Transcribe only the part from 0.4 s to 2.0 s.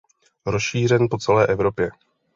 Rozšířen po celé Evropě.